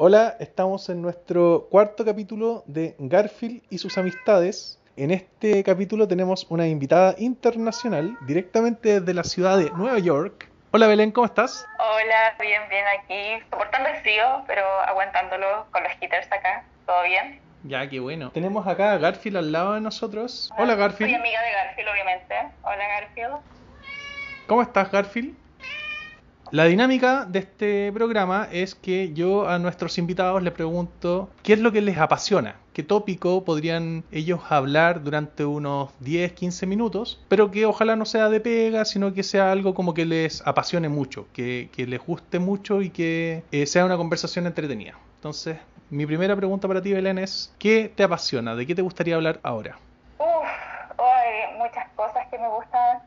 Hola, 0.00 0.36
estamos 0.38 0.88
en 0.90 1.02
nuestro 1.02 1.66
cuarto 1.72 2.04
capítulo 2.04 2.62
de 2.66 2.94
Garfield 3.00 3.64
y 3.68 3.78
sus 3.78 3.98
amistades. 3.98 4.80
En 4.96 5.10
este 5.10 5.64
capítulo 5.64 6.06
tenemos 6.06 6.46
una 6.50 6.68
invitada 6.68 7.16
internacional 7.18 8.16
directamente 8.24 9.00
desde 9.00 9.12
la 9.12 9.24
ciudad 9.24 9.58
de 9.58 9.72
Nueva 9.72 9.98
York. 9.98 10.48
Hola 10.70 10.86
Belén, 10.86 11.10
¿cómo 11.10 11.26
estás? 11.26 11.66
Hola, 11.80 12.36
bien, 12.40 12.62
bien 12.70 12.84
aquí, 12.96 13.44
soportando 13.50 13.88
el 13.88 13.96
frío, 13.96 14.44
pero 14.46 14.62
aguantándolo 14.86 15.66
con 15.72 15.82
los 15.82 15.90
heaters 15.94 16.30
acá. 16.30 16.62
¿Todo 16.86 17.02
bien? 17.02 17.40
Ya, 17.64 17.88
qué 17.88 17.98
bueno. 17.98 18.30
Tenemos 18.30 18.68
acá 18.68 18.92
a 18.92 18.98
Garfield 18.98 19.38
al 19.38 19.50
lado 19.50 19.74
de 19.74 19.80
nosotros. 19.80 20.48
Hola 20.58 20.76
Garfield. 20.76 21.10
Soy 21.10 21.20
amiga 21.20 21.42
de 21.42 21.50
Garfield, 21.50 21.88
obviamente. 21.88 22.34
Hola 22.62 22.86
Garfield. 23.00 23.34
¿Cómo 24.46 24.62
estás 24.62 24.92
Garfield? 24.92 25.34
La 26.50 26.64
dinámica 26.64 27.26
de 27.26 27.40
este 27.40 27.92
programa 27.92 28.48
es 28.50 28.74
que 28.74 29.12
yo 29.12 29.46
a 29.46 29.58
nuestros 29.58 29.98
invitados 29.98 30.42
les 30.42 30.54
pregunto 30.54 31.28
qué 31.42 31.52
es 31.52 31.58
lo 31.58 31.72
que 31.72 31.82
les 31.82 31.98
apasiona, 31.98 32.56
qué 32.72 32.82
tópico 32.82 33.44
podrían 33.44 34.02
ellos 34.12 34.40
hablar 34.48 35.02
durante 35.02 35.44
unos 35.44 35.90
10, 36.00 36.32
15 36.32 36.64
minutos, 36.64 37.22
pero 37.28 37.50
que 37.50 37.66
ojalá 37.66 37.96
no 37.96 38.06
sea 38.06 38.30
de 38.30 38.40
pega, 38.40 38.86
sino 38.86 39.12
que 39.12 39.24
sea 39.24 39.52
algo 39.52 39.74
como 39.74 39.92
que 39.92 40.06
les 40.06 40.40
apasione 40.46 40.88
mucho, 40.88 41.26
que, 41.34 41.68
les 41.76 42.00
guste 42.00 42.38
mucho 42.38 42.80
y 42.80 42.88
que 42.88 43.42
eh, 43.52 43.66
sea 43.66 43.84
una 43.84 43.98
conversación 43.98 44.46
entretenida. 44.46 44.94
Entonces, 45.16 45.58
mi 45.90 46.06
primera 46.06 46.34
pregunta 46.34 46.66
para 46.66 46.80
ti, 46.80 46.94
Belén, 46.94 47.18
es 47.18 47.54
¿qué 47.58 47.92
te 47.94 48.04
apasiona? 48.04 48.54
¿De 48.54 48.66
qué 48.66 48.74
te 48.74 48.80
gustaría 48.80 49.16
hablar 49.16 49.38
ahora? 49.42 49.76
Uf, 50.18 50.26
hay 50.98 51.58
muchas 51.58 51.90
cosas 51.94 52.26
que 52.30 52.38
me 52.38 52.48
gustan 52.48 53.00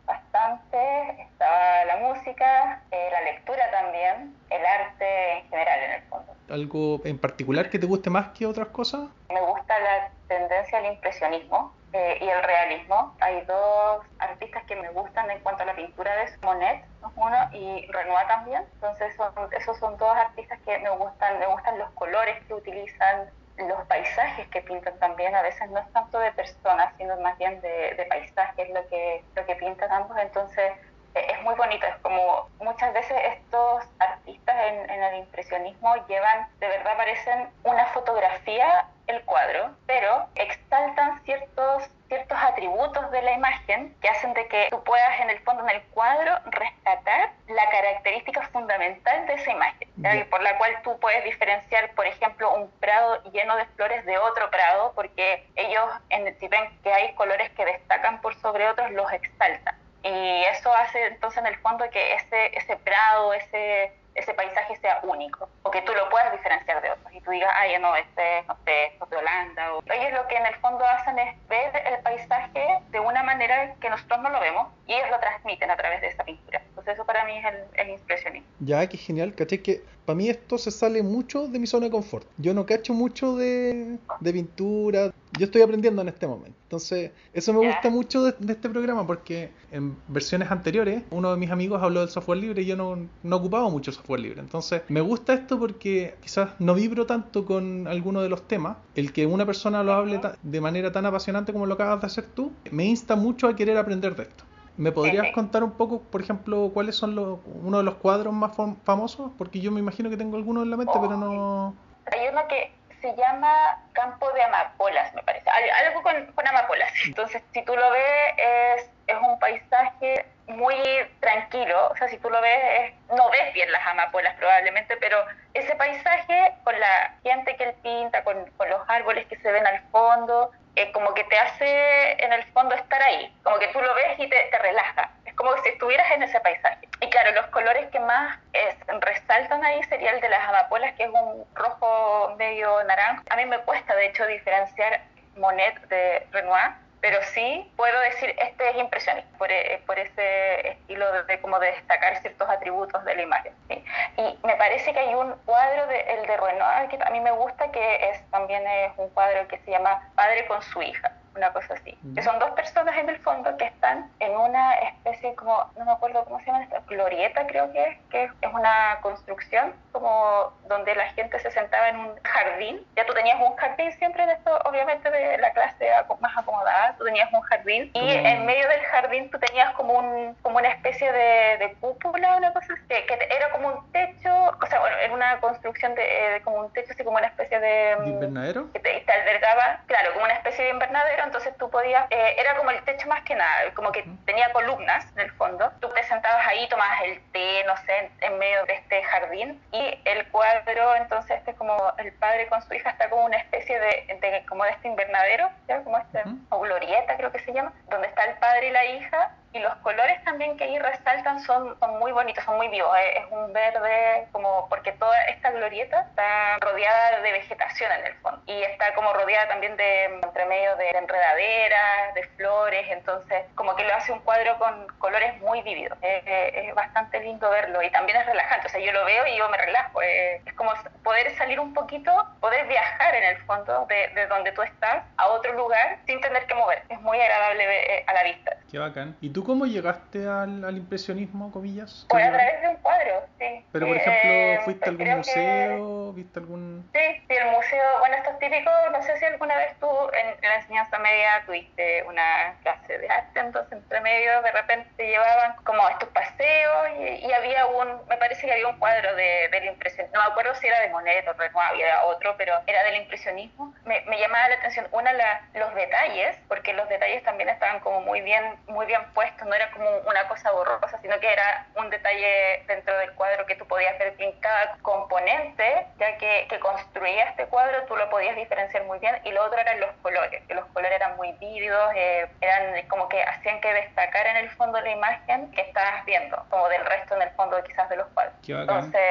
Está 0.54 1.86
la 1.86 1.98
música, 1.98 2.82
eh, 2.92 3.10
la 3.12 3.22
lectura 3.22 3.72
también, 3.72 4.36
el 4.50 4.66
arte 4.66 5.38
en 5.38 5.50
general 5.50 5.80
en 5.84 5.92
el 5.92 6.02
fondo. 6.04 6.36
¿Algo 6.50 7.02
en 7.06 7.18
particular 7.18 7.70
que 7.70 7.80
te 7.80 7.86
guste 7.86 8.10
más 8.10 8.32
que 8.38 8.46
otras 8.46 8.68
cosas? 8.68 9.10
Me 9.30 9.40
gusta 9.42 9.80
la 9.80 10.10
tendencia 10.28 10.80
al 10.80 10.86
impresionismo 10.88 11.74
eh, 11.94 12.18
y 12.22 12.28
el 12.28 12.44
realismo. 12.44 13.16
Hay 13.22 13.42
dos 13.46 14.06
artistas 14.20 14.64
que 14.66 14.76
me 14.76 14.90
gustan 14.90 15.32
en 15.32 15.40
cuanto 15.40 15.64
a 15.64 15.68
la 15.68 15.76
pintura 15.76 16.14
de 16.16 16.32
Monet, 16.42 16.84
uno, 17.16 17.50
y 17.54 17.86
Renoir 17.88 18.28
también. 18.28 18.64
Entonces 18.74 19.16
son, 19.16 19.32
esos 19.58 19.78
son 19.78 19.98
dos 19.98 20.16
artistas 20.16 20.60
que 20.66 20.78
me 20.80 20.90
gustan, 20.90 21.40
me 21.40 21.48
gustan 21.48 21.80
los 21.80 21.90
colores 21.92 22.44
que 22.46 22.54
utilizan, 22.54 23.30
los 23.58 23.86
paisajes 23.88 24.48
que 24.50 24.62
pintan 24.62 24.98
también, 25.00 25.36
a 25.36 25.42
veces 25.42 25.70
no 25.70 25.80
es 25.80 25.92
tanto 25.94 26.20
de 26.20 26.32
personas, 26.32 26.94
sino 26.98 27.16
más 27.18 27.38
bien 27.38 27.62
de, 27.62 27.94
de 27.96 28.06
paisajes 28.06 28.70
lo 28.70 28.88
que, 28.88 29.24
lo 29.36 29.46
que 29.46 29.56
pintan 29.56 29.92
ambos. 29.92 30.18
Entonces 30.18 30.72
eh, 31.16 31.28
es 31.30 31.44
muy 31.44 31.56
bonito, 31.56 31.86
es 31.86 31.96
como 31.98 32.50
muchas 32.60 32.94
veces 32.94 33.18
estos 33.38 33.84
artistas 34.00 34.56
en, 34.68 34.90
en, 34.90 35.04
el 35.04 35.16
impresionismo 35.20 35.96
llevan, 36.08 36.48
de 36.60 36.68
verdad 36.68 36.96
parecen 36.96 37.50
una 37.64 37.86
fotografía 37.88 38.81
el 39.12 39.24
cuadro, 39.24 39.72
pero 39.86 40.28
exaltan 40.36 41.24
ciertos, 41.24 41.90
ciertos 42.08 42.38
atributos 42.38 43.12
de 43.12 43.22
la 43.22 43.34
imagen 43.34 43.96
que 44.02 44.10
hacen 44.10 44.34
de 44.34 44.48
que 44.48 44.68
tú 44.70 44.84
puedas 44.84 45.20
en 45.20 45.30
el 45.30 45.40
fondo 45.40 45.64
en 45.64 45.76
el 45.76 45.82
cuadro 45.90 46.38
rescatar 46.46 47.32
la 47.48 47.70
característica 47.70 48.42
fundamental 48.50 49.26
de 49.28 49.34
esa 49.34 49.52
imagen, 49.52 49.90
yeah. 49.98 50.26
por 50.30 50.42
la 50.42 50.58
cual 50.58 50.72
tú 50.84 51.00
puedes 51.00 51.24
diferenciar, 51.24 51.94
por 51.94 52.06
ejemplo, 52.06 52.54
un 52.54 52.72
prado 52.80 53.22
lleno 53.32 53.56
de 53.56 53.66
flores 53.76 54.06
de 54.06 54.18
otro 54.18 54.50
prado, 54.50 54.94
porque 54.96 55.48
ellos, 55.56 55.90
en, 56.10 56.38
si 56.40 56.48
ven 56.48 56.70
que 56.84 56.92
hay 56.92 57.14
colores 57.16 57.50
que 57.52 57.66
destacan 57.66 58.22
por 58.22 58.36
sobre 58.42 58.68
otros, 58.68 58.92
los 58.92 59.12
exaltan. 59.12 59.76
Y 60.04 60.44
eso 60.46 60.74
hace 60.74 61.06
entonces 61.08 61.40
en 61.40 61.48
el 61.48 61.58
fondo 61.58 61.88
que 61.92 62.16
ese, 62.16 62.58
ese 62.58 62.76
prado, 62.78 63.34
ese, 63.34 63.94
ese 64.16 64.34
paisaje 64.34 64.76
sea 64.78 65.00
único, 65.04 65.50
o 65.64 65.72
que 65.72 65.82
tú 65.82 65.94
lo 65.94 66.10
puedas 66.10 66.32
diferenciar 66.32 66.82
de 66.82 66.92
otros. 66.92 67.14
Y 67.14 67.22
tú 67.22 67.32
digas, 67.32 67.52
ay, 67.56 67.80
no, 67.80 67.96
este, 67.96 68.44
no 68.48 68.58
sé, 68.66 68.86
esto 68.88 69.06
es 69.06 69.12
de 69.12 69.18
Holanda. 69.18 69.74
O... 69.74 69.84
Ellos 69.86 70.14
lo 70.14 70.28
que 70.28 70.36
en 70.36 70.46
el 70.46 70.56
fondo 70.56 70.86
hacen 70.86 71.18
es 71.20 71.48
ver 71.48 71.72
el 71.86 72.02
paisaje 72.02 72.80
de 72.90 73.00
una 73.00 73.24
manera 73.24 73.74
que 73.80 73.90
nosotros 73.90 74.22
no 74.22 74.30
lo 74.30 74.40
vemos 74.40 74.68
y 74.88 74.94
ellos 74.94 75.10
lo 75.10 75.20
transmiten 75.20 75.72
a 75.72 75.78
través 75.78 76.02
de 76.02 76.08
esa 76.08 76.24
pintura. 76.24 76.62
Entonces 76.70 76.96
eso 76.96 77.06
para 77.06 77.26
mí 77.26 77.38
es 77.38 77.46
el, 77.46 77.56
el 77.76 77.90
impresionismo. 77.92 78.48
Ya, 78.60 78.88
qué 78.88 78.98
genial, 78.98 79.34
caché 79.36 79.62
que 79.62 79.82
para 80.06 80.18
mí 80.18 80.30
esto 80.30 80.58
se 80.58 80.72
sale 80.72 81.04
mucho 81.04 81.48
de 81.48 81.60
mi 81.60 81.68
zona 81.68 81.86
de 81.86 81.92
confort. 81.92 82.28
Yo 82.38 82.54
no 82.54 82.66
cacho 82.66 82.94
mucho 82.94 83.36
de, 83.36 83.98
de 84.20 84.34
pintura, 84.34 85.12
yo 85.38 85.46
estoy 85.46 85.62
aprendiendo 85.62 86.02
en 86.02 86.10
este 86.10 86.28
momento. 86.28 86.58
Entonces, 86.64 87.12
eso 87.34 87.54
me 87.54 87.68
gusta 87.68 87.90
mucho 87.90 88.24
de, 88.24 88.36
de, 88.40 88.54
este 88.54 88.70
programa 88.70 89.06
porque 89.06 89.52
en 89.72 89.96
versiones 90.08 90.52
anteriores 90.52 91.04
uno 91.12 91.32
de 91.32 91.38
mis 91.38 91.50
amigos 91.50 91.82
habló 91.82 92.02
del 92.02 92.10
software 92.10 92.40
libre 92.40 92.62
y 92.64 92.66
yo 92.66 92.76
no, 92.76 93.08
no 93.24 93.36
ocupaba 93.36 93.70
mucho 93.70 93.92
software 93.92 94.20
libre. 94.20 94.42
Entonces, 94.42 94.82
me 94.90 95.02
gusta 95.02 95.34
esto 95.34 95.60
porque 95.60 96.16
quizás 96.22 96.50
no 96.60 96.74
vibro 96.74 97.06
tanto 97.06 97.46
con 97.46 97.88
alguno 97.88 98.22
de 98.22 98.30
los 98.30 98.48
temas. 98.48 98.78
El 98.96 99.14
que 99.14 99.26
una 99.26 99.46
persona 99.46 99.84
lo 99.84 99.94
hable 99.94 100.20
de 100.42 100.62
manera 100.62 100.92
tan 100.92 101.06
apasionante 101.06 101.54
como 101.54 101.66
lo 101.66 101.76
acabas 101.76 102.02
de 102.02 102.08
hacer 102.08 102.26
tú, 102.26 102.52
me 102.72 102.86
insta 102.86 103.16
mucho 103.16 103.48
a 103.48 103.56
querer 103.56 103.78
aprender 103.78 104.16
de 104.16 104.24
esto. 104.24 104.44
¿Me 104.78 104.92
podrías 104.92 105.32
contar 105.34 105.64
un 105.64 105.72
poco, 105.72 106.02
por 106.02 106.22
ejemplo, 106.22 106.72
cuáles 106.74 106.96
son 106.96 107.14
los, 107.14 107.40
uno 107.64 107.78
de 107.78 107.84
los 107.84 107.96
cuadros 107.96 108.34
más 108.34 108.54
famosos? 108.84 109.32
Porque 109.38 109.60
yo 109.60 109.72
me 109.72 109.80
imagino 109.80 110.10
que 110.10 110.18
tengo 110.18 110.38
algunos 110.38 110.64
en 110.64 110.72
la 110.72 110.78
mente, 110.78 110.94
pero 111.00 111.18
no... 111.18 111.76
Hay 112.06 112.30
uno 112.32 112.42
que 112.50 112.72
se 113.02 113.16
llama 113.16 113.80
Campo 113.94 114.32
de 114.32 114.44
Amapolas, 114.44 115.14
me 115.14 115.24
parece. 115.24 115.50
Algo 115.50 116.02
con, 116.04 116.48
amapolas. 116.48 116.92
Entonces, 117.06 117.42
si 117.54 117.64
tú 117.64 117.76
lo 117.76 117.92
ves, 117.92 118.34
es, 118.38 118.90
es 119.08 119.18
un 119.22 119.40
paisaje 119.40 120.26
muy 120.48 120.76
tranquilo. 121.20 121.90
O 121.90 121.96
sea, 121.96 122.08
si 122.08 122.18
tú 122.18 122.30
lo 122.30 122.40
ves, 122.42 122.62
es, 122.80 123.16
no 123.16 123.30
ves 123.32 123.54
bien 123.54 123.72
las 123.72 123.86
amapolas 123.88 124.36
probablemente, 124.36 124.98
pero 124.98 125.18
ese 125.54 125.76
paisaje 125.76 126.54
con 126.64 126.80
la 126.80 127.16
gente 127.24 127.56
que 127.56 127.64
él 127.66 127.74
pinta, 127.82 128.24
con, 128.24 128.46
con 128.58 128.70
los 128.70 128.82
árboles 128.88 129.28
que 129.28 129.38
se 129.38 129.52
ven 129.52 129.66
al 129.66 129.82
fondo, 129.92 130.52
eh, 130.76 130.92
como 130.92 131.14
que 131.14 131.24
te 131.26 131.38
hace 131.38 132.24
en 132.24 132.32
el 132.32 132.44
fondo 132.54 132.76
estar 132.76 133.02
ahí. 133.02 133.34
Como 133.44 133.58
que 133.60 133.68
tú 133.70 133.82
lo 133.82 133.94
ves 133.96 134.20
y 134.20 134.30
te, 134.30 134.48
te 134.52 134.58
relaja. 134.60 135.12
Como 135.36 135.56
si 135.64 135.70
estuvieras 135.70 136.10
en 136.12 136.24
ese 136.24 136.40
paisaje. 136.42 136.88
Y 137.00 137.10
claro, 137.10 137.32
los 137.32 137.48
colores 137.48 137.90
que 137.90 138.00
más 138.00 138.38
es, 138.54 138.76
resaltan 139.00 139.64
ahí 139.66 139.82
sería 139.84 140.12
el 140.12 140.22
de 140.22 140.30
las 140.30 140.48
amapolas, 140.48 140.94
que 140.94 141.04
es 141.04 141.10
un 141.10 141.46
rojo 141.56 142.36
medio 142.38 142.84
naranja. 142.84 143.24
A 143.30 143.36
mí 143.36 143.46
me 143.46 143.60
cuesta, 143.60 143.96
de 143.96 144.08
hecho, 144.08 144.26
diferenciar 144.28 145.02
Monet 145.36 145.80
de 145.88 146.28
Renoir, 146.32 146.74
pero 147.00 147.18
sí 147.24 147.72
puedo 147.76 148.00
decir, 148.02 148.36
este 148.38 148.70
es 148.70 148.78
impresionista, 148.78 149.38
por, 149.38 149.50
por 149.88 149.98
ese 149.98 150.70
estilo 150.70 151.12
de, 151.12 151.24
de, 151.24 151.42
como 151.42 151.58
de 151.60 151.72
destacar 151.72 152.16
ciertos 152.22 152.48
atributos 152.48 153.04
de 153.06 153.16
la 153.16 153.22
imagen. 153.24 153.54
¿sí? 153.68 153.84
Y 154.18 154.38
me 154.46 154.56
parece 154.56 154.94
que 154.94 155.00
hay 155.00 155.16
un 155.16 155.34
cuadro, 155.46 155.88
de, 155.88 156.00
el 156.02 156.28
de 156.28 156.38
Renoir, 156.38 156.90
que 156.90 157.00
a 157.04 157.10
mí 157.10 157.20
me 157.20 157.32
gusta, 157.32 157.72
que 157.72 158.10
es 158.10 158.30
también 158.30 158.66
es 158.68 158.92
un 158.98 159.10
cuadro 159.10 159.48
que 159.48 159.58
se 159.60 159.72
llama 159.72 160.08
Padre 160.16 160.46
con 160.46 160.62
su 160.62 160.82
hija 160.84 161.12
una 161.36 161.54
cosa 161.54 161.74
así. 161.76 161.98
Mm. 162.02 162.16
Que 162.16 162.22
son 162.22 162.40
dos 162.40 162.52
personas 162.52 162.98
en 162.98 163.10
el 163.10 163.18
fondo 163.20 163.56
que 163.58 163.66
están 163.66 164.10
en 164.20 164.36
una 164.36 164.74
especie 164.76 165.36
como, 165.36 165.72
no 165.78 165.86
me 165.86 165.92
acuerdo 165.92 166.24
cómo 166.26 166.40
se 166.40 166.48
llama 166.48 166.64
esta, 166.64 166.82
glorieta 166.88 167.48
creo 167.48 167.72
que 167.72 167.84
es, 167.84 167.98
que 168.10 168.24
es 168.24 168.54
una 168.54 169.00
construcción 169.02 169.74
como 169.92 170.52
donde 170.68 170.96
la 170.96 171.08
gente 171.14 171.40
se 171.40 171.52
sentaba 171.52 171.90
en 171.90 171.98
un 171.98 172.16
jardín. 172.24 172.86
Ya 172.96 173.06
tú 173.06 173.14
tenías 173.14 173.40
un 173.40 173.56
jardín 173.56 173.92
siempre 173.94 174.24
en 174.24 174.32
esto, 174.32 174.58
obviamente 174.66 175.10
de 175.10 175.38
la 175.38 175.52
clase 175.52 175.90
más 176.20 176.38
acomodada, 176.38 176.96
tú 176.98 177.06
tenías 177.06 177.32
un 177.34 177.42
jardín 177.42 177.92
y 177.94 178.02
mm. 178.02 178.26
en 178.26 178.46
medio 178.46 178.68
del 178.68 178.82
jardín 178.82 179.30
tú 179.30 179.40
tenías 179.40 179.74
como, 179.74 179.94
un, 179.94 180.36
como 180.42 180.58
una 180.58 180.70
especie 180.70 181.12
de, 181.12 181.58
de 181.60 181.74
cúpula, 181.80 182.38
una 182.38 182.54
cosa 182.54 182.74
así, 182.74 182.84
que, 182.88 183.06
que, 183.06 183.28
era 183.30 183.50
como 183.52 183.70
un 183.70 183.92
techo, 183.92 184.30
o 184.62 184.66
sea, 184.68 184.80
bueno, 184.80 184.98
era 184.98 185.14
una 185.14 185.40
construcción 185.40 185.96
de, 185.96 186.04
de 186.04 186.42
como 186.44 186.58
un 186.58 186.74
techo, 186.74 186.92
así 186.94 187.04
como 187.04 187.18
una 187.18 187.28
especie 187.28 187.60
de... 187.60 187.96
¿De 188.02 188.10
invernadero? 188.10 188.72
Que 188.74 188.80
te, 188.80 189.00
te 189.02 189.12
albergaba, 189.12 189.82
claro, 189.88 190.14
como 190.14 190.26
una 190.26 190.34
especie 190.34 190.66
de 190.66 190.72
invernadero 190.72 191.21
entonces 191.24 191.56
tú 191.58 191.70
podías, 191.70 192.06
eh, 192.10 192.36
era 192.38 192.56
como 192.58 192.72
el 192.72 192.84
techo 192.84 193.08
más 193.08 193.22
que 193.24 193.36
nada, 193.36 193.74
como 193.74 193.92
que 193.92 194.06
tenía 194.26 194.52
columnas 194.52 195.06
en 195.14 195.22
el 195.22 195.32
fondo, 195.32 195.72
tú 195.80 195.90
te 195.90 196.04
sentabas 196.04 196.46
ahí, 196.48 196.68
tomabas 196.70 197.02
el 197.04 197.22
té, 197.32 197.64
no 197.66 197.76
sé, 197.78 197.98
en, 197.98 198.12
en 198.22 198.40
medio 198.40 198.66
de 198.66 198.74
este 198.74 199.04
jardín 199.04 199.62
y 199.72 200.00
el 200.06 200.28
cuadro, 200.30 200.96
entonces 200.96 201.38
este 201.38 201.54
como 201.56 201.94
el 201.98 202.12
padre 202.14 202.48
con 202.48 202.62
su 202.62 202.74
hija 202.74 202.92
está 202.92 203.10
como 203.10 203.26
una 203.26 203.38
especie 203.38 203.80
de, 203.80 204.18
de 204.22 204.46
como 204.46 204.64
de 204.64 204.72
este 204.72 204.88
invernadero, 204.88 205.50
¿ya? 205.68 205.84
como 205.84 205.98
este, 205.98 206.24
o 206.50 206.60
glorieta 206.60 207.18
creo 207.18 207.32
que 207.32 207.40
se 207.40 207.54
llama, 207.54 207.74
donde 207.90 208.08
está 208.08 208.26
el 208.26 208.38
padre 208.38 208.68
y 208.68 208.72
la 208.72 208.86
hija 208.86 209.32
y 209.54 209.60
los 209.60 209.76
colores 209.78 210.21
también 210.32 210.56
que 210.56 210.64
ahí 210.64 210.80
resaltan 210.80 211.42
son, 211.42 211.78
son 211.78 212.00
muy 212.00 212.14
bonitos, 212.14 212.42
son 212.46 212.56
muy 212.56 212.70
vivos. 212.70 212.90
Es 213.16 213.26
un 213.32 213.52
verde 213.52 214.28
como 214.32 214.70
porque 214.70 214.94
toda 214.94 215.22
esta 215.26 215.52
glorieta 215.52 216.08
está 216.10 216.58
rodeada 216.60 217.20
de 217.20 217.32
vegetación 217.34 217.92
en 217.92 218.06
el 218.06 218.14
fondo 218.22 218.42
y 218.46 218.64
está 218.64 218.94
como 218.94 219.12
rodeada 219.12 219.50
también 219.50 219.76
de 219.76 220.06
entre 220.06 220.46
medio 220.46 220.74
de 220.78 220.90
enredaderas, 220.92 222.14
de 222.14 222.24
flores, 222.38 222.86
entonces 222.92 223.44
como 223.56 223.76
que 223.76 223.84
lo 223.84 223.94
hace 223.94 224.14
un 224.14 224.20
cuadro 224.20 224.58
con 224.58 224.88
colores 225.00 225.38
muy 225.42 225.62
vívidos. 225.64 225.98
Es, 226.02 226.24
es 226.26 226.74
bastante 226.76 227.20
lindo 227.20 227.50
verlo 227.50 227.82
y 227.82 227.92
también 227.92 228.18
es 228.20 228.26
relajante. 228.26 228.68
O 228.68 228.70
sea, 228.70 228.80
yo 228.80 228.94
lo 228.94 229.04
veo 229.04 229.28
y 229.28 229.38
yo 229.38 229.50
me 229.50 229.58
relajo. 229.58 230.02
Es, 230.02 230.48
es 230.48 230.54
como 230.54 230.72
poder 231.04 231.36
salir 231.36 231.60
un 231.60 231.74
poquito, 231.74 232.26
poder 232.40 232.68
viajar 232.68 233.16
en 233.16 233.24
el 233.26 233.38
fondo 233.44 233.86
de, 233.88 234.08
de 234.16 234.28
donde 234.28 234.54
tú 234.54 234.62
estás 234.62 235.04
a 235.18 235.28
otro 235.28 235.52
lugar 235.54 235.98
sin 236.06 236.22
tener 236.22 236.46
que 236.46 236.56
mover. 236.56 236.84
Es 236.88 237.02
muy 237.02 237.20
agradable 237.20 238.06
a 238.08 238.14
la 238.14 238.24
vista. 238.24 238.56
Qué 238.72 238.80
bacán. 238.80 239.18
¿Y 239.20 239.30
tú 239.32 239.44
cómo 239.44 239.66
llegaste 239.66 240.26
al, 240.26 240.64
al 240.64 240.78
impresionismo, 240.78 241.52
comillas? 241.52 242.06
Pues 242.08 242.26
a 242.26 242.30
través 242.32 242.62
de 242.62 242.68
un 242.70 242.76
cuadro, 242.78 243.26
sí. 243.38 243.66
Pero, 243.74 243.88
por 243.88 243.98
Eh, 243.98 244.00
ejemplo, 244.00 244.64
¿fuiste 244.64 244.86
a 244.86 244.90
algún 244.92 245.04
creo 245.06 245.16
que- 245.16 245.18
museo? 245.18 246.14
¿Viste 246.14 246.40
algún...? 246.40 246.90
Sí, 246.94 247.00
sí, 247.28 247.36
el 247.36 247.52
museo, 247.52 247.84
bueno, 248.00 248.16
esto 248.16 248.30
es 248.32 248.40
típico, 248.40 248.72
no 248.94 249.04
sé 249.04 249.18
si 249.18 249.26
alguna 249.26 249.58
vez 249.58 249.76
tú 249.80 249.88
en, 250.14 250.28
en 250.28 250.50
la 250.50 250.56
enseñanza 250.56 251.00
media 251.00 251.44
tuviste 251.46 252.04
una 252.04 252.56
clase 252.64 252.98
de 252.98 253.10
arte, 253.10 253.40
entonces 253.42 253.74
entre 253.74 254.00
medio 254.02 254.42
de 254.42 254.52
repente 254.54 254.90
te 254.96 255.08
llevaban 255.08 255.56
como 255.64 255.88
estos 255.90 256.08
paseos 256.10 256.88
y, 257.00 257.26
y 257.28 257.32
había 257.34 257.66
un, 257.66 257.88
me 258.08 258.16
parece 258.18 258.46
que 258.48 258.54
había 258.54 258.68
un 258.70 258.78
cuadro 258.80 259.16
de, 259.18 259.50
del 259.52 259.66
impresionismo, 259.66 260.18
no 260.18 260.24
me 260.26 260.32
acuerdo 260.32 260.56
si 260.56 260.68
era 260.68 260.80
de 260.80 260.90
Monet 260.90 261.28
o 261.28 261.34
Renoir, 261.34 261.68
había 261.72 262.04
otro, 262.06 262.36
pero 262.38 262.54
era 262.68 262.84
del 262.84 262.96
impresionismo. 263.02 263.74
Me, 263.86 264.02
me 264.08 264.18
llamaba 264.20 264.48
la 264.50 264.56
atención, 264.56 264.88
una, 264.92 265.12
la, 265.14 265.42
los 265.56 265.74
detalles, 265.76 266.38
porque 266.48 266.72
los 266.74 266.88
detalles 266.88 267.22
también 267.24 267.50
estaban 267.50 267.80
como 267.82 268.02
muy 268.02 268.22
bien, 268.22 268.44
muy 268.68 268.86
bien 268.86 269.02
puestos, 269.14 269.48
no 269.48 269.54
era 269.54 269.70
como 269.72 269.90
una 270.08 270.28
cosa 270.28 270.52
borrosa, 270.52 271.00
sino 271.02 271.20
que 271.20 271.32
era 271.32 271.68
un 271.76 271.90
detalle 271.90 272.64
dentro 272.68 272.98
del 272.98 273.14
cuadro 273.14 273.46
que 273.46 273.56
tú 273.56 273.66
podías 273.68 273.98
ver 274.00 274.16
en 274.18 274.32
cada 274.40 274.78
componente, 274.82 275.88
ya 275.98 276.18
que, 276.18 276.48
que 276.50 276.60
construía 276.60 277.24
este 277.26 277.46
cuadro, 277.48 277.84
tú 277.88 277.96
lo 277.96 278.10
podías 278.10 278.36
diferenciar 278.36 278.84
muy 278.86 279.00
bien, 279.00 279.20
y 279.24 279.32
lo 279.32 279.44
otro 279.44 279.60
eran 279.60 279.80
los 279.80 279.92
colores, 280.02 280.42
que 280.48 280.54
los 280.54 280.66
colores 280.68 280.92
eran 280.94 281.16
muy 281.18 281.32
vívidos, 281.34 281.92
eh, 281.96 282.28
eran 282.42 282.88
como 282.88 283.10
que 283.10 283.22
hacían 283.24 283.60
que 283.62 283.74
destacara 283.74 284.32
en 284.32 284.38
el 284.38 284.50
fondo 284.52 284.80
la 284.82 284.92
imagen 284.92 285.52
que 285.52 285.62
estabas 285.62 286.06
viendo, 286.06 286.44
como 286.50 286.70
del 286.70 286.86
resto 286.86 287.16
en 287.16 287.24
el 287.24 287.30
fondo 287.32 287.62
quizás 287.64 287.90
de 287.90 287.98
los 287.98 288.08
cuadros. 288.10 288.34
Entonces, 288.48 289.02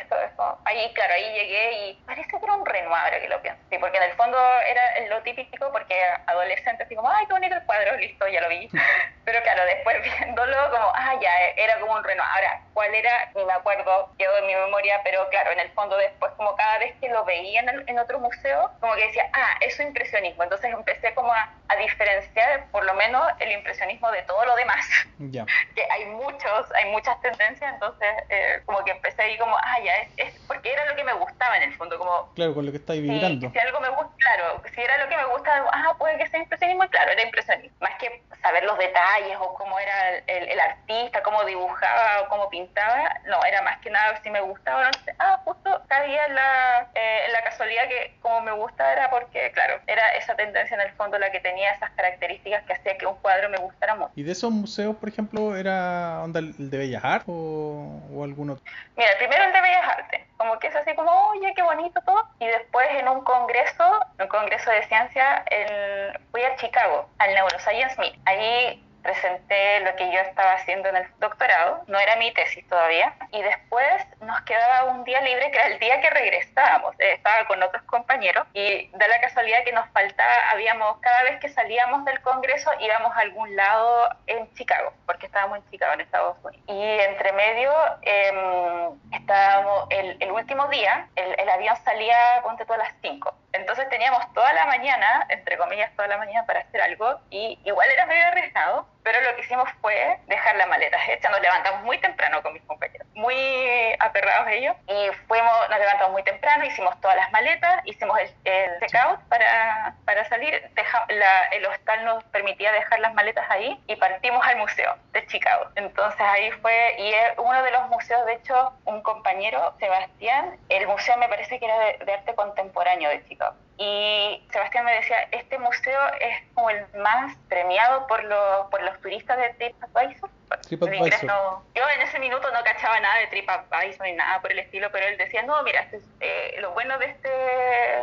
esto, 0.00 0.16
esto, 0.20 0.58
ahí, 0.64 0.92
claro, 0.94 1.14
ahí 1.14 1.32
llegué 1.34 1.72
y 1.72 1.94
parece 2.06 2.28
que 2.28 2.36
era 2.36 2.54
un 2.54 2.64
ahora 2.92 3.20
que 3.20 3.28
lo 3.28 3.40
pienso. 3.40 3.60
Sí, 3.70 3.78
porque 3.78 3.96
en 3.98 4.04
el 4.04 4.12
fondo 4.12 4.38
era 4.68 5.08
lo 5.08 5.22
típico, 5.22 5.70
porque 5.72 5.94
adolescente, 6.26 6.84
así 6.84 6.94
como, 6.94 7.10
ay, 7.10 7.26
qué 7.26 7.32
bonito 7.32 7.54
el 7.54 7.64
cuadro, 7.64 7.96
listo, 7.96 8.26
ya 8.28 8.40
lo 8.40 8.48
vi. 8.48 8.68
Pero 9.24 9.42
claro, 9.42 9.64
después 9.64 9.96
viéndolo, 10.18 10.70
como, 10.70 10.86
ah, 10.94 11.14
ya, 11.20 11.30
era 11.56 11.78
como 11.80 11.92
un 11.94 12.04
Renoir. 12.04 12.28
Ahora, 12.34 12.60
¿cuál 12.74 12.94
era? 12.94 13.30
Ni 13.34 13.44
me 13.44 13.52
acuerdo, 13.54 14.14
quedó 14.18 14.36
en 14.38 14.46
mi 14.46 14.54
memoria, 14.54 15.00
pero 15.02 15.28
claro, 15.30 15.50
en 15.52 15.60
el 15.60 15.70
fondo 15.72 15.96
después, 15.96 16.32
como 16.36 16.54
cada 16.56 16.78
vez 16.78 16.94
que 17.00 17.08
lo 17.08 17.24
veía 17.24 17.60
en, 17.60 17.68
el- 17.70 17.84
en 17.88 17.98
otro 17.98 18.18
museo, 18.18 18.70
como 18.80 18.94
que 18.94 19.06
decía, 19.06 19.24
ah, 19.32 19.54
eso 19.62 19.82
es 19.82 19.88
impresionismo. 19.88 20.42
Entonces 20.42 20.70
empecé 20.72 21.14
como 21.14 21.32
a, 21.32 21.48
a 21.68 21.76
diferenciar, 21.76 22.70
por 22.70 22.84
lo 22.84 22.92
menos, 22.94 23.22
el 23.40 23.52
impresionismo 23.52 24.10
de 24.10 24.22
todo 24.24 24.44
lo 24.44 24.54
demás 24.56 24.84
Ya. 25.18 25.46
que 25.74 25.86
hay 25.90 26.04
muchos, 26.06 26.70
hay 26.74 26.90
muchas 26.90 27.18
tendencias, 27.22 27.72
entonces 27.72 28.08
eh, 28.28 28.62
como 28.66 28.84
que 28.84 28.90
empecé 28.92 29.22
ahí 29.22 29.38
como, 29.38 29.56
ah, 29.56 29.78
ya, 29.82 29.96
es, 29.96 30.08
es 30.18 30.40
porque 30.46 30.70
era 30.72 30.84
lo 30.84 30.96
que 30.96 31.04
me 31.04 31.14
gustaba 31.14 31.56
en 31.56 31.62
el 31.64 31.74
fondo, 31.76 31.98
como, 31.98 32.32
Claro, 32.34 32.52
con 32.54 32.66
lo 32.66 32.72
que 32.72 32.78
estáis 32.78 33.00
si, 33.00 33.08
vibrando. 33.08 33.50
si 33.50 33.58
algo 33.58 33.80
me 33.80 33.88
gusta, 33.88 34.14
claro, 34.18 34.62
si 34.74 34.80
era 34.82 34.98
lo 34.98 35.08
que 35.08 35.16
me 35.16 35.24
gusta, 35.26 35.64
ah, 35.72 35.94
puede 35.98 36.18
que 36.18 36.26
sea 36.28 36.40
impresionismo, 36.40 36.86
claro, 36.90 37.12
era 37.12 37.22
impresionismo, 37.22 37.76
más 37.80 37.94
que 37.98 38.22
saber 38.44 38.62
los 38.64 38.76
detalles 38.78 39.36
o 39.40 39.54
cómo 39.54 39.78
era 39.80 40.10
el, 40.26 40.48
el- 40.50 40.60
artista, 40.60 41.22
cómo 41.22 41.42
dibujaba 41.44 42.20
o 42.22 42.28
cómo 42.28 42.48
pintaba, 42.50 43.20
no, 43.26 43.42
era 43.44 43.62
más 43.62 43.78
que 43.80 43.90
nada 43.90 44.20
si 44.22 44.30
me 44.30 44.40
gustaba 44.42 44.80
o 44.80 44.84
no, 44.84 44.90
ah, 45.18 45.40
justo 45.44 45.82
cabía 45.88 46.26
en 46.26 46.34
la, 46.34 46.88
eh, 46.94 47.22
en 47.26 47.32
la 47.32 47.42
casualidad 47.42 47.88
que 47.88 48.16
como 48.20 48.42
me 48.42 48.52
gusta 48.52 48.92
era 48.92 49.08
porque, 49.10 49.50
claro, 49.52 49.80
era 49.86 50.08
esa 50.16 50.36
tendencia 50.36 50.74
en 50.74 50.82
el 50.82 50.92
fondo 50.92 51.18
la 51.18 51.30
que 51.30 51.40
tenía 51.40 51.72
esas 51.72 51.90
características 51.92 52.62
que 52.64 52.74
hacía 52.74 52.98
que 52.98 53.06
un 53.06 53.16
cuadro 53.16 53.48
me 53.48 53.58
gustara 53.58 53.94
mucho. 53.94 54.12
¿Y 54.14 54.22
de 54.22 54.32
esos 54.32 54.50
museos, 54.50 54.96
por 54.96 55.08
ejemplo, 55.08 55.56
era 55.56 56.22
onda 56.22 56.40
el 56.40 56.70
de 56.70 56.78
Bellas 56.78 57.04
Artes 57.04 57.28
o, 57.28 58.00
o 58.14 58.24
algún 58.24 58.50
otro? 58.50 58.64
Mira, 58.96 59.10
primero 59.18 59.44
el 59.44 59.52
de 59.52 59.60
Bellas 59.60 59.88
Artes, 59.88 60.20
como 60.36 60.58
que 60.58 60.66
es 60.68 60.76
así 60.76 60.94
como, 60.94 61.10
oye, 61.28 61.52
qué 61.54 61.62
bonito 61.62 62.00
todo. 62.04 62.22
Y 62.38 62.46
después 62.46 62.88
en 62.90 63.08
un 63.08 63.22
congreso, 63.22 63.84
un 64.18 64.28
congreso 64.28 64.70
de 64.70 64.82
ciencia, 64.84 65.44
el- 65.50 66.18
fui 66.30 66.42
a 66.42 66.56
Chicago, 66.56 67.08
al 67.18 67.34
Neuroscience 67.34 67.96
Meet. 68.00 68.20
Ahí 68.24 68.84
presenté 69.04 69.80
lo 69.80 69.94
que 69.96 70.10
yo 70.10 70.18
estaba 70.20 70.54
haciendo 70.54 70.88
en 70.88 70.96
el 70.96 71.06
doctorado, 71.18 71.84
no 71.86 71.98
era 72.00 72.16
mi 72.16 72.32
tesis 72.32 72.66
todavía, 72.68 73.14
y 73.30 73.42
después 73.42 74.02
nos 74.20 74.40
quedaba 74.42 74.90
un 74.90 75.04
día 75.04 75.20
libre 75.20 75.50
que 75.50 75.58
era 75.58 75.66
el 75.68 75.78
día 75.78 76.00
que 76.00 76.10
regresábamos, 76.10 76.94
Eh, 76.98 77.12
estaba 77.12 77.46
con 77.46 77.62
otros 77.62 77.82
compañeros 77.84 78.46
y 78.54 78.88
da 78.94 79.06
la 79.06 79.20
casualidad 79.20 79.62
que 79.64 79.72
nos 79.72 79.88
faltaba, 79.90 80.50
habíamos, 80.50 80.98
cada 81.00 81.22
vez 81.24 81.38
que 81.40 81.48
salíamos 81.48 82.04
del 82.06 82.20
congreso 82.22 82.70
íbamos 82.80 83.14
a 83.16 83.20
algún 83.20 83.54
lado 83.54 84.08
en 84.26 84.52
Chicago, 84.54 84.92
porque 85.06 85.26
estábamos 85.26 85.58
en 85.58 85.70
Chicago, 85.70 85.92
en 85.94 86.00
Estados 86.00 86.36
Unidos. 86.42 86.64
Y 86.66 86.82
entre 87.00 87.32
medio 87.32 87.72
em, 88.02 88.98
estábamos, 89.12 89.86
el, 89.90 90.16
el 90.20 90.30
último 90.30 90.66
día, 90.68 91.08
el, 91.16 91.38
el 91.38 91.48
avión 91.50 91.76
salía, 91.84 92.16
ponte 92.42 92.64
tú 92.64 92.72
a 92.72 92.78
las 92.78 92.92
5. 93.02 93.34
Entonces 93.52 93.88
teníamos 93.88 94.32
toda 94.32 94.52
la 94.52 94.66
mañana, 94.66 95.26
entre 95.28 95.56
comillas, 95.58 95.94
toda 95.94 96.08
la 96.08 96.16
mañana 96.16 96.46
para 96.46 96.60
hacer 96.60 96.80
algo 96.80 97.20
y 97.30 97.58
igual 97.64 97.88
era 97.90 98.06
medio 98.06 98.26
arriesgado, 98.26 98.86
pero 99.04 99.20
lo 99.20 99.36
que 99.36 99.42
hicimos 99.42 99.68
fue 99.80 100.18
dejar 100.26 100.56
las 100.56 100.66
maletas 100.66 101.00
hechas. 101.08 101.30
Nos 101.30 101.40
levantamos 101.40 101.82
muy 101.82 101.98
temprano 101.98 102.42
con 102.42 102.52
mis 102.54 102.62
compañeros, 102.62 103.06
muy 103.14 103.94
aperrados 104.00 104.48
ellos, 104.48 104.74
y 104.88 105.08
fuimos, 105.28 105.52
nos 105.70 105.78
levantamos 105.78 106.12
muy 106.12 106.22
temprano, 106.24 106.64
hicimos 106.64 106.98
todas 107.00 107.16
las 107.16 107.30
maletas, 107.30 107.80
hicimos 107.84 108.18
el, 108.18 108.34
el 108.44 108.80
checkout 108.80 109.20
para, 109.28 109.94
para 110.04 110.24
salir. 110.24 110.68
La- 111.08 111.44
el 111.52 111.66
hostal 111.66 112.04
nos 112.04 112.24
permitía 112.24 112.72
dejar 112.72 112.98
las 113.00 113.14
maletas 113.14 113.44
ahí 113.50 113.78
y 113.86 113.96
partimos 113.96 114.44
al 114.46 114.56
museo 114.56 114.96
de 115.12 115.26
Chicago. 115.26 115.66
Entonces 115.76 116.20
ahí 116.20 116.50
fue, 116.62 116.96
y 116.98 117.12
uno 117.38 117.62
de 117.62 117.70
los 117.70 117.88
museos, 117.88 118.24
de 118.26 118.34
hecho, 118.34 118.72
un 118.84 119.02
compañero, 119.02 119.74
Sebastián, 119.78 120.56
el 120.70 120.86
museo 120.86 121.16
me 121.18 121.28
parece 121.28 121.58
que 121.58 121.66
era 121.66 121.78
de 121.78 122.12
arte 122.12 122.34
contemporáneo 122.34 123.10
de 123.10 123.24
Chicago. 123.28 123.54
Y 123.76 124.46
Sebastián 124.52 124.84
me 124.84 124.94
decía, 124.94 125.16
este 125.32 125.58
museo 125.58 126.00
es 126.20 126.36
como 126.54 126.70
el 126.70 126.86
más 126.98 127.36
premiado 127.48 128.06
por 128.06 128.22
los, 128.24 128.66
por 128.70 128.80
los 128.82 129.00
turistas 129.00 129.36
de 129.36 129.48
TripAdvisor. 129.50 130.30
TripAdvisor. 130.68 131.24
No- 131.24 131.64
yo 131.74 131.82
en 131.96 132.00
ese 132.02 132.18
minuto 132.20 132.48
no 132.52 132.62
cachaba 132.62 133.00
nada 133.00 133.16
de 133.18 133.26
TripAdvisor 133.26 134.06
ni 134.06 134.12
nada 134.12 134.40
por 134.40 134.52
el 134.52 134.60
estilo, 134.60 134.90
pero 134.92 135.06
él 135.06 135.18
decía, 135.18 135.42
no, 135.42 135.60
mira, 135.64 135.80
este 135.80 135.96
es, 135.96 136.04
eh, 136.20 136.54
lo 136.60 136.70
bueno 136.72 136.96
de 136.98 137.06
este 137.06 137.28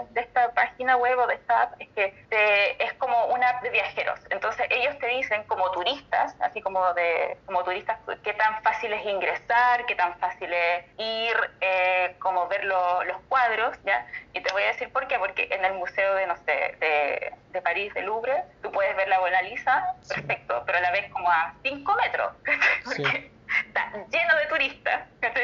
de 0.09 0.21
esta 0.21 0.51
página 0.53 0.97
web 0.97 1.17
o 1.19 1.27
de 1.27 1.35
esta 1.35 1.61
app 1.63 1.73
es 1.79 1.87
que 1.89 2.13
te- 2.29 2.83
es 2.83 2.93
como 2.95 3.25
una 3.27 3.47
app 3.49 3.61
de 3.63 3.69
viajeros. 3.69 4.19
Entonces 4.29 4.65
ellos 4.69 4.97
te 4.99 5.07
dicen 5.07 5.43
como 5.45 5.71
turistas, 5.71 6.35
así 6.41 6.61
como 6.61 6.93
de 6.93 7.37
como 7.45 7.63
turistas, 7.63 7.97
qué 8.23 8.33
tan 8.33 8.61
fácil 8.63 8.91
es 8.91 9.05
ingresar, 9.05 9.85
qué 9.85 9.95
tan 9.95 10.17
fácil 10.19 10.51
es 10.51 10.85
ir, 10.97 11.35
eh, 11.61 12.15
como 12.19 12.47
ver 12.47 12.65
lo- 12.65 13.03
los 13.05 13.21
cuadros, 13.29 13.77
¿ya? 13.83 14.05
Y 14.33 14.41
te 14.41 14.51
voy 14.51 14.63
a 14.63 14.67
decir 14.67 14.91
por 14.91 15.07
qué, 15.07 15.17
porque 15.19 15.47
en 15.51 15.60
el 15.65 15.73
museo 15.73 16.15
de, 16.15 16.27
no 16.27 16.35
sé, 16.45 16.75
de, 16.79 17.33
de 17.49 17.61
París, 17.61 17.93
de 17.93 18.01
Louvre, 18.03 18.43
tú 18.61 18.71
puedes 18.71 18.95
ver 18.95 19.07
la 19.07 19.19
Mona 19.19 19.41
Lisa, 19.43 19.85
Sí. 20.01 20.15
perfecto, 20.15 20.63
pero 20.65 20.79
la 20.81 20.91
ves 20.91 21.09
como 21.11 21.29
a 21.29 21.53
5 21.63 21.95
metros, 22.03 22.31
porque 22.83 23.03
Sí. 23.03 23.31
está 23.67 23.91
lleno 24.11 24.35
de 24.37 24.45
turistas, 24.49 25.01
está 25.21 25.39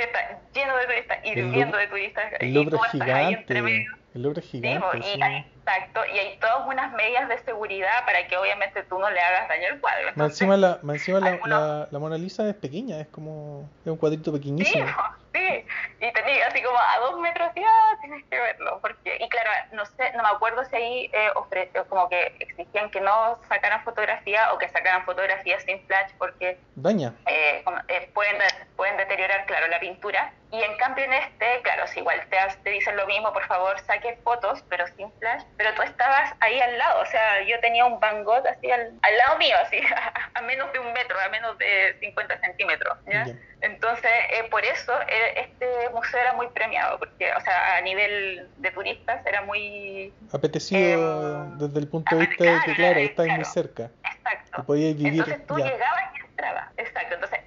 lleno 0.53 0.77
de 0.77 0.85
turistas, 0.85 1.17
hirviendo 1.23 1.77
de 1.77 1.87
turistas, 1.87 2.33
El 2.39 2.49
y 2.49 2.53
Louvre 2.53 2.71
tú 2.77 2.83
es 2.85 2.93
ahí 2.93 2.99
gigante. 3.01 3.33
entre 3.39 3.61
medio. 3.61 3.91
El 4.13 4.21
Louvre 4.23 4.39
es 4.39 4.45
Sí, 4.49 4.61
gigante. 4.61 4.97
y 4.97 5.03
sí. 5.03 5.21
hay- 5.21 5.51
exacto, 5.57 6.01
y 6.13 6.17
hay 6.17 6.39
todas 6.39 6.65
unas 6.67 6.91
medidas 6.93 7.27
de 7.29 7.37
seguridad 7.39 8.05
para 8.05 8.25
que 8.27 8.37
obviamente 8.37 8.81
tú 8.83 8.97
no 8.97 9.09
le 9.09 9.19
hagas 9.19 9.47
daño 9.49 9.67
al 9.73 9.79
cuadro. 9.81 10.03
Más 10.05 10.11
Entonces, 10.13 10.41
encima, 10.41 10.57
la, 10.57 10.79
más 10.81 10.95
encima 10.95 11.19
la, 11.19 11.27
algunos- 11.31 11.49
la, 11.59 11.87
la 11.91 11.99
Mona 11.99 12.17
Lisa 12.17 12.47
es 12.49 12.55
pequeña, 12.55 12.99
es 12.99 13.07
como 13.09 13.69
es 13.83 13.91
un 13.91 13.97
cuadrito 13.97 14.31
Sí, 14.31 14.37
pequeñísimo. 14.37 14.85
po, 14.95 15.03
sí, 15.33 15.65
y 15.99 16.13
tenía 16.13 16.47
así 16.47 16.61
como 16.63 16.77
a 16.79 16.99
dos 16.99 17.19
metros 17.19 17.49
y 17.55 17.61
ah, 17.63 17.97
tienes 18.01 18.23
que 18.29 18.39
verlo, 18.39 18.79
porque, 18.81 19.17
y 19.19 19.27
claro, 19.29 19.49
no 19.73 19.85
sé, 19.85 20.11
no 20.15 20.23
me 20.23 20.29
acuerdo 20.29 20.63
si 20.65 20.75
ahí 20.77 21.11
eh, 21.13 21.29
ofre- 21.35 21.69
como 21.89 22.07
que 22.09 22.33
exigían 22.39 22.89
que 22.89 23.01
no 23.01 23.37
sacaran 23.49 23.83
fotografía 23.83 24.53
o 24.53 24.57
que 24.57 24.69
sacaran 24.69 25.03
fotografías 25.03 25.61
sin 25.63 25.79
flash 25.85 26.11
porque 26.17 26.59
Daña. 26.75 27.13
eh, 27.27 27.61
como, 27.65 27.77
eh, 27.89 28.09
pueden, 28.13 28.37
de- 28.39 28.65
pueden 28.77 28.95
deteriorar, 28.97 29.45
claro, 29.45 29.67
la 29.67 29.79
pintura. 29.79 30.33
Y 30.51 30.61
en 30.61 30.77
cambio 30.77 31.03
en 31.03 31.13
este, 31.13 31.61
claro, 31.63 31.87
si 31.87 31.99
igual 31.99 32.21
te, 32.29 32.37
te 32.63 32.69
dicen 32.69 32.95
lo 32.95 33.05
mismo, 33.05 33.33
por 33.33 33.45
favor, 33.47 33.79
saque 33.81 34.17
fotos, 34.23 34.63
pero 34.69 34.87
sin 34.95 35.11
flash. 35.19 35.43
Pero 35.57 35.73
tú 35.73 35.81
estabas 35.81 36.33
ahí 36.39 36.59
al 36.59 36.77
lado, 36.77 37.01
o 37.01 37.05
sea, 37.05 37.43
yo 37.43 37.59
tenía 37.59 37.85
un 37.85 37.99
Van 37.99 38.23
Gogh 38.23 38.47
así 38.47 38.71
al, 38.71 38.93
al 39.01 39.17
lado 39.17 39.37
mío, 39.37 39.55
así, 39.61 39.77
a, 40.33 40.41
menos 40.41 40.71
de 40.71 40.79
un 40.79 40.93
metro, 40.93 41.19
a 41.19 41.29
menos 41.29 41.57
de 41.57 41.97
50 41.99 42.39
centímetros, 42.39 42.97
¿ya? 43.05 43.25
Ya. 43.25 43.35
Entonces, 43.59 44.11
eh, 44.31 44.43
por 44.51 44.63
eso 44.63 44.93
eh, 45.09 45.47
este 45.49 45.89
museo 45.89 46.19
era 46.19 46.33
muy 46.33 46.47
premiado, 46.49 46.99
porque, 46.99 47.33
o 47.33 47.41
sea, 47.41 47.77
a 47.77 47.81
nivel 47.81 48.47
de 48.57 48.71
turistas 48.71 49.25
era 49.25 49.41
muy... 49.41 50.13
Apetecido 50.31 50.77
Em, 50.77 51.57
desde 51.57 51.79
el 51.79 51.87
punto 51.87 52.15
de 52.15 52.25
vista 52.27 52.43
de 52.43 52.51
que, 52.51 52.75
claro, 52.75 52.75
claro, 52.75 52.99
estáis 52.99 53.33
muy 53.33 53.45
cerca. 53.45 53.89
Exacto. 54.03 54.51
Que 54.55 54.63
podíais 54.63 54.97
vivir 54.97 55.21
Entonces 55.21 55.47
tú 55.47 55.57
ya. 55.57 55.65
llegabas 55.65 56.03
y 56.15 56.25
entrabas. 56.25 56.71
Exacto. 56.77 57.15
Entonces 57.15 57.39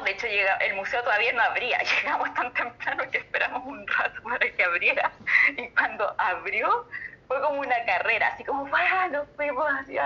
de 0.00 0.12
hecho 0.12 0.26
llega, 0.26 0.56
el 0.56 0.74
museo 0.74 1.02
todavía 1.02 1.32
no 1.32 1.42
abría. 1.42 1.78
Llegamos 2.02 2.32
tan 2.34 2.52
temprano 2.54 3.04
que 3.10 3.18
esperamos 3.18 3.62
un 3.66 3.86
rato 3.86 4.22
para 4.22 4.50
que 4.50 4.64
abriera. 4.64 5.12
Y 5.56 5.68
cuando 5.70 6.14
abrió, 6.18 6.88
fue 7.32 7.40
como 7.40 7.60
una 7.60 7.84
carrera, 7.84 8.28
así 8.28 8.44
como, 8.44 8.68
¡ah! 8.74 9.08
Nos 9.08 9.26
fuimos 9.36 9.66
hacia, 9.80 10.04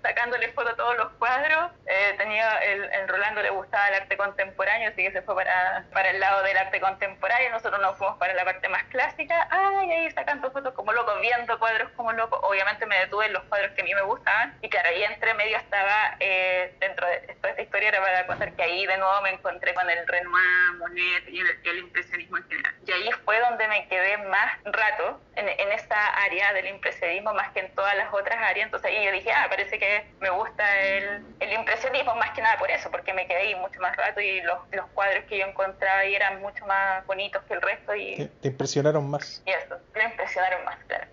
sacándole 0.00 0.48
foto 0.52 0.70
a 0.70 0.76
todos 0.76 0.96
los 0.96 1.08
cuadros. 1.14 1.72
Eh, 1.86 2.14
tenía 2.18 2.58
el, 2.58 2.84
el, 2.84 3.08
Rolando 3.08 3.42
le 3.42 3.50
gustaba 3.50 3.88
el 3.88 3.94
arte 3.94 4.16
contemporáneo, 4.16 4.90
así 4.90 5.02
que 5.02 5.10
se 5.10 5.22
fue 5.22 5.34
para, 5.34 5.84
para 5.92 6.10
el 6.10 6.20
lado 6.20 6.42
del 6.44 6.56
arte 6.56 6.80
contemporáneo. 6.80 7.50
Nosotros 7.50 7.80
nos 7.80 7.96
fuimos 7.98 8.16
para 8.18 8.34
la 8.34 8.44
parte 8.44 8.68
más 8.68 8.84
clásica. 8.84 9.48
¡Ay! 9.50 9.90
Ahí 9.90 10.10
sacando 10.12 10.50
fotos 10.52 10.72
como 10.74 10.92
locos, 10.92 11.20
viendo 11.20 11.58
cuadros 11.58 11.90
como 11.96 12.12
locos. 12.12 12.38
Obviamente 12.42 12.86
me 12.86 12.98
detuve 12.98 13.26
en 13.26 13.32
los 13.32 13.42
cuadros 13.44 13.72
que 13.72 13.82
a 13.82 13.84
mí 13.84 13.94
me 13.94 14.02
gustaban. 14.02 14.56
Y 14.62 14.68
claro, 14.68 14.88
ahí 14.88 15.02
entre 15.02 15.34
medio 15.34 15.56
estaba, 15.56 16.16
eh, 16.20 16.76
dentro 16.78 17.06
de 17.08 17.26
esta 17.28 17.60
historia 17.60 17.88
era 17.88 18.00
para 18.00 18.26
contar 18.26 18.52
que 18.52 18.62
ahí 18.62 18.86
de 18.86 18.98
nuevo 18.98 19.20
me 19.22 19.30
encontré 19.30 19.74
con 19.74 19.88
el 19.90 20.06
Renoir, 20.06 20.78
Monet 20.78 21.28
y 21.28 21.40
el, 21.40 21.78
impresionismo 21.78 22.38
en 22.38 22.48
general. 22.48 22.74
Y 22.86 22.92
ahí 22.92 23.10
fue 23.24 23.40
donde 23.40 23.66
me 23.66 23.88
quedé 23.88 24.16
más 24.18 24.58
rato 24.64 25.20
en, 25.34 25.48
en 25.48 25.72
esa 25.72 26.06
área 26.22 26.51
del 26.52 26.66
impresionismo 26.68 27.32
más 27.34 27.50
que 27.52 27.60
en 27.60 27.74
todas 27.74 27.96
las 27.96 28.12
otras 28.12 28.38
áreas. 28.38 28.66
Entonces 28.66 28.90
ahí 28.90 29.04
yo 29.04 29.12
dije, 29.12 29.30
ah, 29.32 29.46
parece 29.48 29.78
que 29.78 30.04
me 30.20 30.30
gusta 30.30 30.80
el, 30.80 31.24
el 31.40 31.52
impresionismo 31.52 32.14
más 32.16 32.30
que 32.30 32.42
nada 32.42 32.58
por 32.58 32.70
eso, 32.70 32.90
porque 32.90 33.12
me 33.12 33.26
quedé 33.26 33.38
ahí 33.38 33.54
mucho 33.56 33.80
más 33.80 33.96
rato 33.96 34.20
y 34.20 34.40
los, 34.42 34.58
los 34.72 34.86
cuadros 34.90 35.24
que 35.24 35.38
yo 35.38 35.46
encontraba 35.46 36.00
ahí 36.00 36.14
eran 36.14 36.40
mucho 36.40 36.64
más 36.66 37.06
bonitos 37.06 37.42
que 37.44 37.54
el 37.54 37.62
resto. 37.62 37.94
y 37.94 38.16
¿Te, 38.16 38.26
te 38.26 38.48
impresionaron 38.48 39.08
más? 39.10 39.42
Y 39.46 39.50
eso, 39.50 39.78
me 39.94 40.04
impresionaron 40.04 40.64
más, 40.64 40.78
claro. 40.86 41.06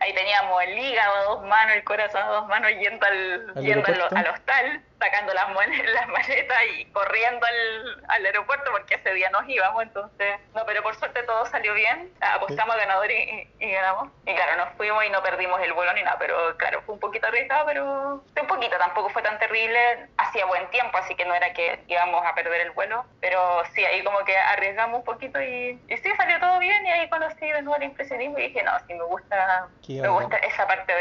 Ahí 0.00 0.14
teníamos 0.14 0.62
el 0.62 0.78
hígado 0.78 1.14
a 1.14 1.22
dos 1.24 1.42
manos, 1.44 1.76
el 1.76 1.84
corazón 1.84 2.22
a 2.22 2.28
dos 2.28 2.46
manos 2.48 2.70
yendo 2.78 3.06
al, 3.06 3.54
yendo 3.62 3.86
al, 3.86 4.18
al 4.18 4.28
hostal 4.28 4.82
sacando 5.04 5.34
las, 5.34 5.48
las 5.94 6.08
maletas 6.08 6.58
y 6.76 6.84
corriendo 6.86 7.46
al, 7.46 8.04
al, 8.08 8.26
aeropuerto 8.26 8.70
porque 8.70 8.94
ese 8.94 9.12
día 9.12 9.30
nos 9.30 9.48
íbamos, 9.48 9.82
entonces, 9.82 10.40
no, 10.54 10.64
pero 10.66 10.82
por 10.82 10.94
suerte 10.96 11.22
todo 11.24 11.44
salió 11.46 11.74
bien, 11.74 12.12
apostamos 12.20 12.74
a 12.74 12.78
ganador 12.78 13.10
y, 13.10 13.48
y, 13.58 13.70
ganamos. 13.70 14.10
Y 14.26 14.34
claro, 14.34 14.64
nos 14.64 14.74
fuimos 14.76 15.04
y 15.04 15.10
no 15.10 15.22
perdimos 15.22 15.60
el 15.62 15.72
vuelo 15.72 15.92
ni 15.94 16.02
nada, 16.02 16.16
pero 16.18 16.56
claro, 16.56 16.82
fue 16.82 16.94
un 16.94 17.00
poquito 17.00 17.26
arriesgado, 17.26 17.66
pero 17.66 18.24
un 18.40 18.46
poquito, 18.46 18.76
tampoco 18.78 19.10
fue 19.10 19.22
tan 19.22 19.38
terrible, 19.38 20.08
hacía 20.16 20.46
buen 20.46 20.68
tiempo, 20.70 20.96
así 20.98 21.14
que 21.14 21.24
no 21.24 21.34
era 21.34 21.52
que 21.52 21.80
íbamos 21.88 22.24
a 22.24 22.34
perder 22.34 22.62
el 22.62 22.70
vuelo, 22.72 23.04
pero 23.20 23.62
sí, 23.74 23.84
ahí 23.84 24.02
como 24.04 24.18
que 24.24 24.36
arriesgamos 24.36 24.98
un 24.98 25.04
poquito 25.04 25.40
y, 25.40 25.80
y 25.88 25.96
sí, 25.96 26.10
salió 26.16 26.38
todo 26.40 26.58
bien 26.58 26.86
y 26.86 26.90
ahí 26.90 27.08
conocí 27.08 27.46
de 27.46 27.62
nuevo 27.62 27.76
el 27.76 27.84
impresionismo 27.84 28.38
y 28.38 28.48
dije, 28.48 28.62
no, 28.62 28.72
sí, 28.86 28.94
me 28.94 29.04
gusta, 29.04 29.53
me 29.88 30.08
gusta 30.08 30.36
esa 30.36 30.66
parte 30.66 30.92
de... 30.92 31.00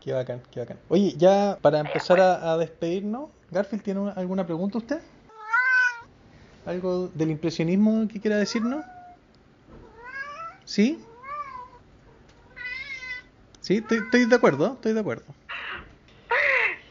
Qué 0.00 0.12
bacán, 0.12 0.42
qué 0.50 0.60
bacán. 0.60 0.78
Oye, 0.88 1.14
ya 1.16 1.58
para 1.60 1.80
empezar 1.80 2.20
a, 2.20 2.52
a 2.52 2.56
despedirnos, 2.56 3.30
Garfield, 3.50 3.82
¿tiene 3.82 4.12
alguna 4.16 4.44
pregunta 4.44 4.78
usted? 4.78 5.00
¿Algo 6.64 7.08
del 7.08 7.30
impresionismo 7.30 8.06
que 8.08 8.20
quiera 8.20 8.36
decirnos? 8.36 8.84
¿Sí? 10.64 11.04
Sí, 13.60 13.76
estoy, 13.78 13.98
estoy 13.98 14.24
de 14.26 14.36
acuerdo, 14.36 14.72
estoy 14.74 14.92
de 14.92 15.00
acuerdo. 15.00 15.24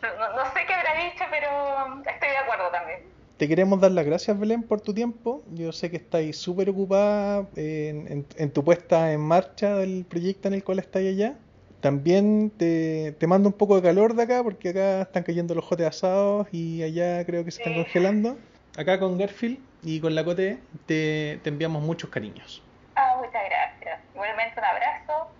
No, 0.01 0.35
no, 0.35 0.53
sé 0.53 0.65
qué 0.65 0.73
habrá 0.73 0.93
dicho, 1.03 1.23
pero 1.29 2.01
estoy 2.09 2.29
de 2.29 2.37
acuerdo 2.37 2.69
también. 2.69 3.01
Te 3.41 3.47
queremos 3.47 3.81
dar 3.81 3.89
las 3.89 4.05
gracias, 4.05 4.37
Belén, 4.37 4.61
por 4.61 4.81
tu 4.81 4.93
tiempo. 4.93 5.41
Yo 5.49 5.71
sé 5.71 5.89
que 5.89 5.97
estáis 5.97 6.37
súper 6.37 6.69
ocupada 6.69 7.47
en, 7.55 8.23
en, 8.37 8.51
tu 8.51 8.63
puesta 8.63 9.13
en 9.13 9.19
marcha 9.19 9.77
del 9.77 10.05
proyecto 10.05 10.47
en 10.47 10.53
el 10.53 10.63
cual 10.63 10.77
estáis 10.77 11.09
allá. 11.09 11.33
También 11.79 12.51
te, 12.51 13.15
mando 13.25 13.49
un 13.49 13.53
poco 13.53 13.77
de 13.77 13.81
calor 13.81 14.13
de 14.13 14.21
acá, 14.21 14.43
porque 14.43 14.69
acá 14.69 15.01
están 15.01 15.23
cayendo 15.23 15.55
los 15.55 15.65
jotes 15.65 15.87
asados 15.87 16.49
y 16.51 16.83
allá 16.83 17.25
creo 17.25 17.43
que 17.43 17.49
se 17.49 17.63
están 17.63 17.81
congelando. 17.81 18.37
Acá 18.77 18.99
con 18.99 19.17
Garfield 19.17 19.57
y 19.81 19.99
con 19.99 20.13
la 20.13 20.23
Cote 20.23 20.59
te, 20.85 21.39
te, 21.41 21.49
enviamos 21.49 21.81
muchos 21.81 22.11
cariños. 22.11 22.61
Ah, 22.95 23.15
muchas 23.17 23.41
gracias. 23.43 24.01
Igualmente 24.13 24.53
un 24.55 24.65
abrazo 24.65 25.31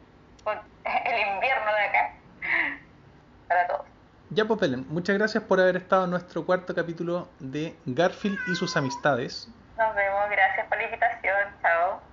con 0.43 0.57
el 0.85 1.35
invierno 1.35 1.71
de 1.71 1.83
acá 1.83 2.15
para 3.47 3.67
todos. 3.67 3.90
Ya 4.33 4.45
pues 4.45 4.61
Belén, 4.61 4.85
muchas 4.87 5.17
gracias 5.17 5.43
por 5.43 5.59
haber 5.59 5.75
estado 5.75 6.05
en 6.05 6.11
nuestro 6.11 6.45
cuarto 6.45 6.73
capítulo 6.73 7.27
de 7.39 7.75
Garfield 7.85 8.39
y 8.47 8.55
sus 8.55 8.77
amistades. 8.77 9.49
Nos 9.77 9.93
vemos, 9.93 10.29
gracias 10.29 10.67
por 10.67 10.77
la 10.77 10.85
invitación, 10.85 11.35
chao. 11.61 12.10